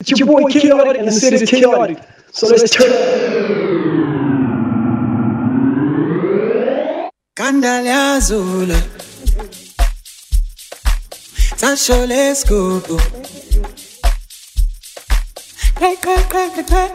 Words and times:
It's 0.00 0.20
your 0.20 0.28
boy 0.28 0.42
Kyotic 0.44 0.96
and 0.96 1.08
the 1.08 1.12
city's 1.12 1.50
chaotic. 1.50 1.98
So 2.30 2.46
let's 2.46 2.70
turn. 2.70 2.88
Kandalazula 7.34 8.78
Sancho 11.56 12.06
l'escopo 12.06 12.96
Hey, 15.80 15.96
hey, 16.04 16.22
hey, 16.30 16.88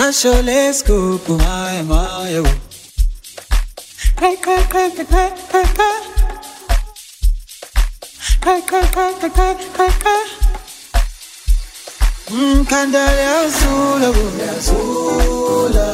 Kandalazula 0.00 0.12
Sancho 0.12 0.40
l'escopo 0.40 1.36
My, 1.36 1.82
my, 1.82 2.38
oh 2.38 2.44
Hey, 4.18 4.36
hey, 4.42 4.62
hey, 4.72 4.88
hey, 4.96 5.04
hey, 5.04 5.30
hey, 5.52 5.66
hey. 5.76 5.96
Hey, 8.42 8.60
hey, 8.70 8.84
hey, 8.94 9.12
hey, 9.20 9.30
hey, 9.36 9.54
hey, 9.76 9.92
hey. 10.04 10.24
Mm, 12.30 12.64
Kandale 12.64 13.24
azula, 13.40 14.08
azula. 14.56 15.88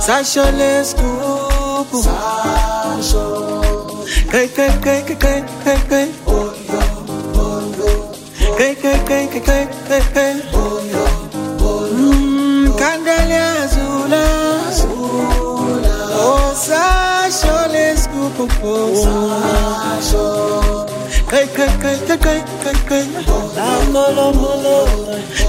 Sasho 0.00 0.44
l'escupo. 0.56 1.98
Sasho. 2.02 3.24
Hey, 4.32 4.46
hey, 4.56 4.70
hey, 4.82 5.00
hey, 5.04 5.16
hey, 5.20 5.42
hey, 5.64 5.80
hey. 5.90 6.08
Hey, 8.56 8.72
hey, 8.74 8.98
hey, 9.06 9.26
hey, 9.28 9.40
hey, 9.44 9.66
hey, 9.88 10.02
hey. 10.14 10.34
Mm, 10.52 11.11
Oh, 16.64 17.28
Sasho 17.28 17.56
l'escupo. 17.72 18.46
Sasho. 18.94 20.86
Hey, 21.28 21.46
hey, 21.46 21.68
hey, 21.82 21.98
hey, 22.06 22.18
hey, 22.22 22.40
hey, 22.62 22.78
hey. 22.88 23.06
Lamolo, 23.56 24.26
molo. 24.32 24.76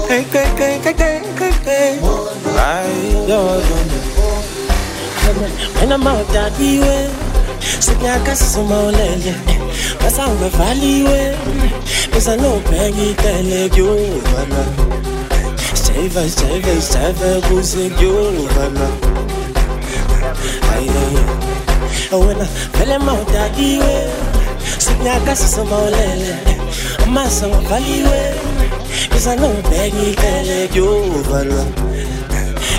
Hey, 0.08 0.22
hey, 0.24 0.48
hey, 0.56 0.78
hey, 0.82 0.94
hey, 0.98 1.22
hey, 1.38 1.52
hey. 1.62 2.00
Ay, 2.58 2.90
yo, 3.28 3.38
yo, 3.62 3.76
When 5.78 5.92
I'm 5.92 6.06
out 6.06 6.26
that 6.28 6.58
way, 6.58 7.08
sinyaka 7.80 8.36
sisomolele 8.36 9.34
masango 10.02 10.48
valiwe 10.48 11.36
besa 12.12 12.36
no 12.36 12.60
bhengi 12.70 13.14
tele 13.14 13.68
stave, 16.30 16.80
stave 16.80 17.40
kuze 17.48 17.90
kyovana 17.90 18.88
Aye, 19.24 19.33
wena 22.12 22.46
vele 22.78 22.98
mawudakiwe 22.98 24.06
sinyaka 24.78 25.36
sisomolele 25.36 26.36
masango 27.06 27.60
valiwe 27.68 28.34
besa 29.12 29.36
no 29.36 29.48
bhengi 29.70 30.16
tele 30.16 30.68
kyovana 30.68 31.64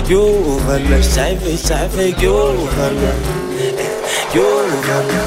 Kyovana, 0.06 1.02
stave, 1.02 1.56
stave 1.56 2.12
kyovana 2.12 3.12
Kyovana 4.32 5.22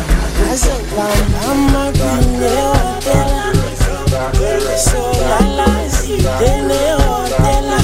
Azobamba 0.51 1.91
kune 1.99 2.49
hotela 2.71 3.53
Solala 4.77 5.67
zidene 5.89 6.81
hotela 6.99 7.79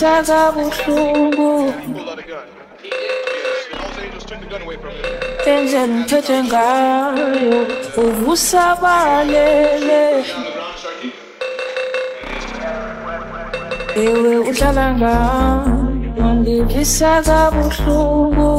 ngivisa 0.00 0.24
kabuhlungu. 0.24 1.52
Indlela 5.46 5.86
ngiphethe 5.88 6.38
ngayo 6.44 7.66
uvusabalele 8.04 10.04
ewe 13.96 14.38
uhlala 14.48 14.86
ngami 14.96 16.08
ungivisa 16.24 17.10
kabuhlungu. 17.26 18.52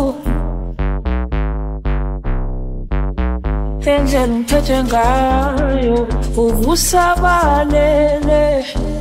Indlela 3.82 4.28
ngiphethe 4.28 4.78
ngayo 4.84 5.98
uvusabalele 6.44 8.42
I'm 8.74 9.01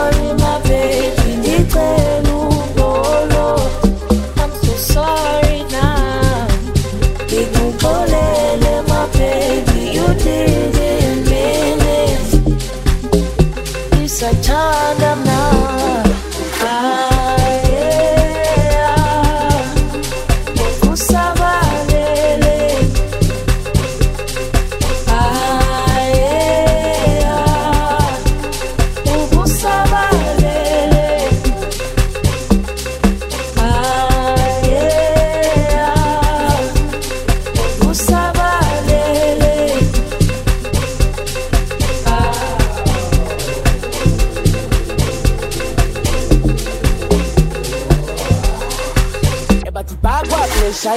Ngisathanda 14.21 15.15
mna. 15.15 15.37
Ah, 15.51 15.90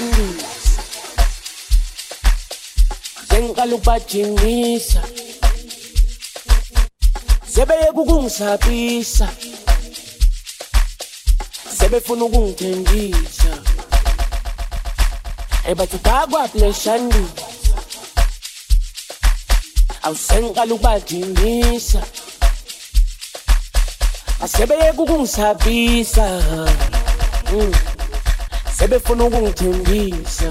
leshandisa 0.00 0.46
sengiqala 3.28 3.74
ukubajingisa 3.74 5.02
sebeyeke 7.46 7.98
ukungisabisa 8.02 9.28
sebefuna 11.78 12.24
ukungithembisa 12.24 13.52
ebathi 15.70 15.98
bakwapleshandisa 16.04 17.44
awusengiqala 20.02 20.74
ukubajingisa 20.74 22.02
asebeyeke 24.42 25.00
ukungisabisa 25.02 26.26
Mm. 27.52 27.93
Sebefuna 28.84 29.24
ukungithembisa 29.24 30.50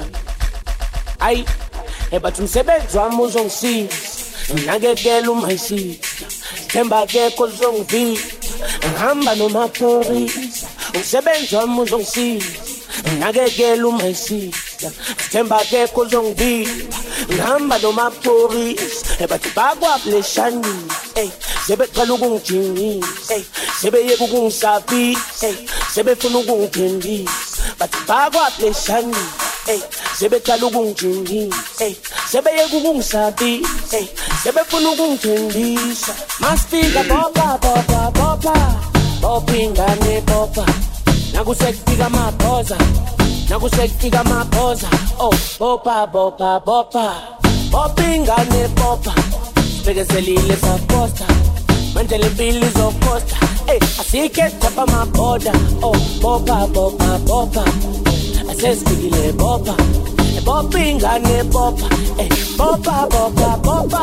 ayi 1.20 1.40
eh, 1.40 2.18
ebathi 2.18 2.42
umsebenzi 2.42 2.98
wami 2.98 3.22
uzongisiza. 3.22 3.96
Nginakekela 4.54 5.32
umayisisa 5.32 6.08
themba 6.68 7.06
kekho 7.06 7.44
uzongivisa 7.44 8.26
ngihamba 8.90 9.36
nomaphorisa. 9.36 10.68
Umsebenzi 10.96 11.56
wami 11.56 11.82
uzongisiza. 11.82 12.52
Nginakekela 13.08 13.88
umayisisa 13.88 14.90
themba 15.32 15.60
kekho 15.70 16.02
uzongivisa 16.02 16.86
ngihamba 17.30 17.78
nomaphorisa. 17.80 19.14
Eh, 19.14 19.22
ebathi 19.22 19.50
bakwapleshanisa 19.56 20.98
ey 21.16 21.26
eh, 21.26 21.32
sebeqala 21.68 22.14
ukungijingisa 22.14 23.34
ey 23.36 23.44
sebeyeka 23.82 24.24
ukungisabisa 24.24 25.50
sebefuna 25.94 26.38
ukungithembisa 26.40 27.43
bathi 27.84 28.00
bakwapleshanisa 28.08 29.22
ey 29.68 29.82
sebeqala 30.18 30.66
ukungijingisa 30.68 31.84
ey 31.86 31.96
sebeyeka 32.32 32.78
ukungisabisa 32.78 33.98
ey 33.98 34.08
sebefuna 34.44 34.90
ukungithembisa 34.92 36.14
masifika 36.40 37.04
bopa 37.04 37.48
bopa 37.64 38.02
bopa 38.18 38.56
bopa 39.22 39.54
ingane 39.64 40.22
bopa 40.22 40.66
nakusekufika 41.34 42.06
amabhoza 42.06 42.78
nakusekufika 43.50 44.20
amabhoza 44.20 44.88
oh 45.20 45.36
bopa 45.60 46.08
bopa 46.08 46.60
bopa 46.60 47.06
bopa 47.72 48.04
ingane 48.16 48.68
bopa 48.80 49.14
sibekezelile 49.76 50.56
saposta 50.64 51.26
manje 52.04 52.16
oh, 52.16 52.18
le 52.18 52.30
mpilo 52.30 52.68
izoposta 52.68 53.38
ey 53.68 53.80
asike 54.00 54.44
chapa 54.62 54.84
amabhoda 54.84 55.54
oh 55.82 55.96
bopa 56.22 56.68
bopa 56.68 57.20
bopa 57.28 57.64
asesifikile 58.52 59.32
bopa 59.32 59.76
bopa 60.46 60.80
ingane 60.80 61.44
bopa 61.44 61.88
ey 62.20 62.30
bopa 62.58 63.08
bopa 63.14 63.58
bopa 63.66 64.02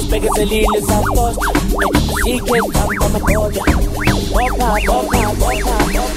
sibekezelile 0.00 0.80
saposta 0.88 1.50
ey 1.82 2.38
asike 2.38 2.58
chapa 2.72 3.06
amabhoda 3.06 3.62
bopa 4.34 4.68
bopa 4.86 5.20
bopa 5.40 5.76
bopa 5.94 6.11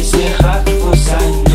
Swear 0.00 0.36
I'm 0.40 0.82
awesome. 0.82 1.48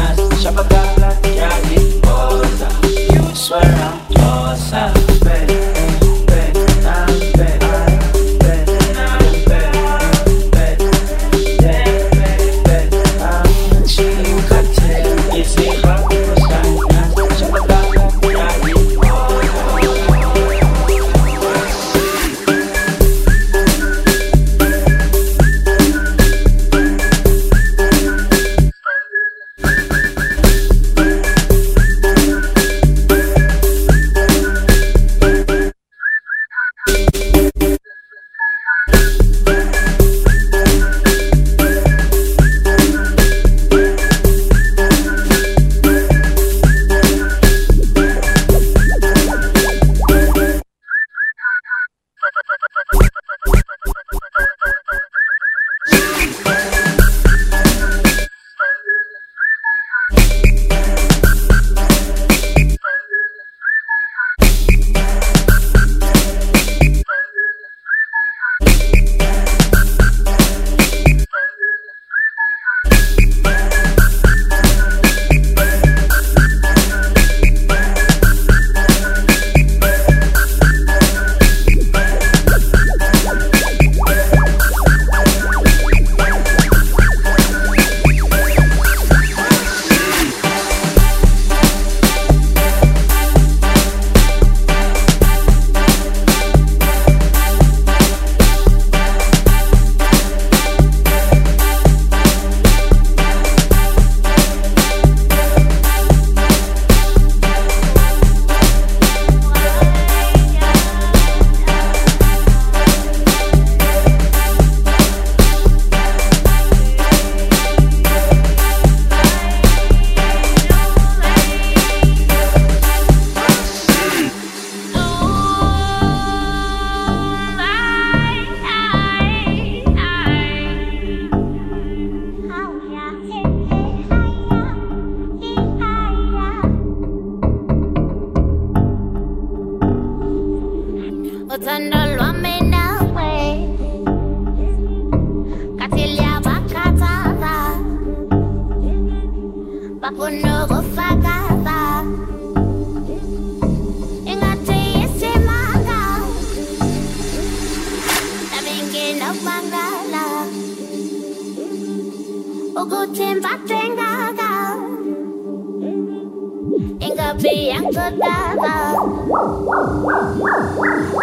Ikapi 167.34 167.74
yang 167.74 167.90
pertama 167.90 168.94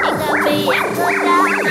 Ikapi 0.02 0.56
yang 0.66 0.88
pertama 0.90 1.70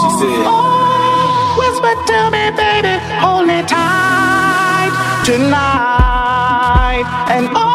She 0.00 0.08
said, 0.20 0.44
oh, 0.48 1.56
whisper 1.58 1.94
to 2.08 2.18
me, 2.32 2.44
baby, 2.56 2.94
hold 3.20 3.46
me 3.46 3.60
tight 3.68 4.92
tonight. 5.24 7.04
And 7.28 7.48
oh, 7.54 7.71